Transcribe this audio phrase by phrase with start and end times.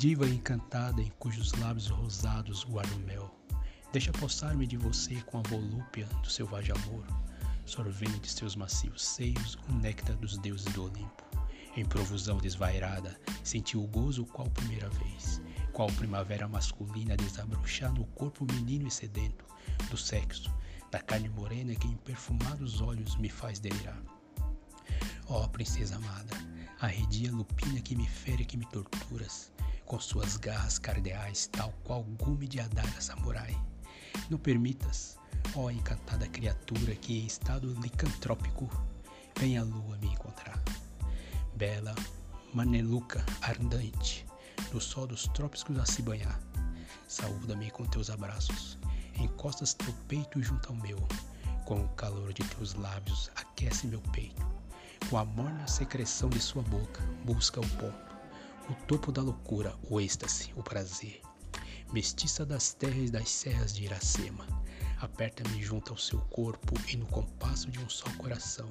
[0.00, 3.30] Diva encantada em cujos lábios rosados guardo mel.
[3.92, 7.04] Deixa apossar-me de você com a volúpia do selvagem amor,
[7.66, 11.22] sorvendo de seus macios seios o néctar dos deuses do Olimpo.
[11.76, 18.46] Em provusão desvairada, senti o gozo qual primeira vez, qual primavera masculina desabrochar no corpo
[18.54, 19.44] menino e sedento
[19.90, 20.50] do sexo,
[20.90, 24.02] da carne morena que em perfumados olhos me faz delirar.
[25.26, 26.34] Ó oh, princesa amada,
[26.80, 29.52] arredia lupina que me fere que me torturas,
[29.90, 33.60] com suas garras cardeais, tal qual gume de adaga samurai.
[34.30, 35.18] Não permitas,
[35.56, 38.70] ó encantada criatura, que em estado licantrópico
[39.36, 40.62] venha a lua me encontrar.
[41.56, 41.92] Bela
[42.54, 44.24] maneluca ardente,
[44.72, 46.38] no sol dos trópicos a se banhar.
[47.08, 48.78] Saúda-me com teus abraços,
[49.18, 50.98] encostas teu peito junto ao meu,
[51.64, 54.46] com o calor de teus lábios aquece meu peito,
[55.08, 58.09] com a morna secreção de sua boca busca o ponto
[58.70, 61.20] o topo da loucura, o êxtase, o prazer.
[61.92, 64.46] Mestiça das terras e das serras de Iracema,
[65.00, 68.68] aperta-me junto ao seu corpo e no compasso de um só coração.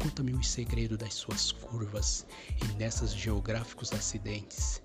[0.00, 2.24] Conta-me os segredos das suas curvas
[2.62, 4.80] e nessas geográficos acidentes.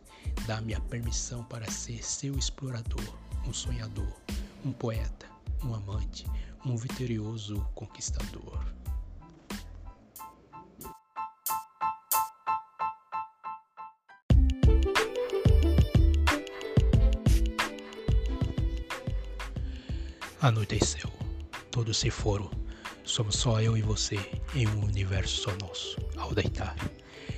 [0.48, 4.20] Dá-me a permissão para ser seu explorador, um sonhador,
[4.66, 5.28] um poeta,
[5.64, 6.26] um amante,
[6.66, 8.79] um vitorioso conquistador.
[20.42, 21.12] Anoiteceu.
[21.70, 22.50] Todos se foram.
[23.04, 24.18] Somos só eu e você
[24.56, 25.98] em um universo só nosso.
[26.18, 26.76] Ao deitar,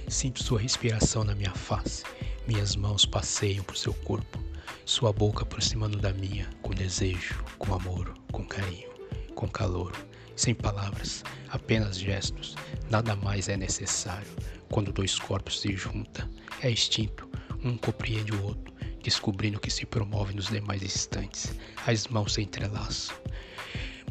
[0.08, 2.04] sinto sua respiração na minha face.
[2.48, 4.40] Minhas mãos passeiam por seu corpo.
[4.86, 8.90] Sua boca aproximando da minha, com desejo, com amor, com carinho,
[9.34, 9.94] com calor.
[10.36, 12.56] Sem palavras, apenas gestos.
[12.90, 14.28] Nada mais é necessário.
[14.72, 16.30] Quando dois corpos se juntam,
[16.62, 17.30] é extinto.
[17.64, 18.74] Um compreende o outro
[19.04, 21.54] descobrindo que se promove nos demais instantes.
[21.86, 23.16] As mãos se entrelaçam,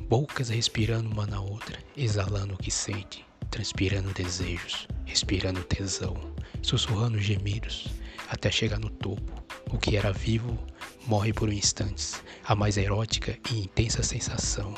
[0.09, 6.15] bocas respirando uma na outra, exalando o que sente, transpirando desejos, respirando tesão,
[6.63, 7.89] sussurrando gemidos,
[8.29, 9.43] até chegar no topo.
[9.71, 10.59] O que era vivo
[11.07, 14.75] morre por instantes, a mais erótica e intensa sensação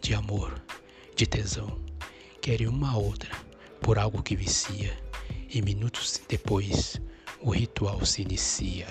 [0.00, 0.60] de amor,
[1.14, 1.78] de tesão.
[2.40, 3.30] Quer uma outra
[3.80, 4.96] por algo que vicia,
[5.54, 7.00] e minutos depois
[7.40, 8.86] o ritual se inicia.